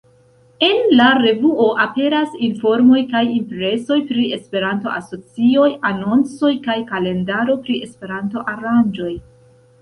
En 0.67 0.77
la 0.99 1.07
revuo 1.17 1.65
aperas 1.83 2.31
informoj 2.47 3.01
kaj 3.11 3.21
impresoj 3.33 3.97
pri 4.13 4.25
Esperanto-asocioj, 4.39 5.69
anoncoj 5.91 6.51
kaj 6.69 6.79
kalendaro 6.95 7.59
pri 7.69 7.79
Esperanto-aranĝoj. 7.91 9.13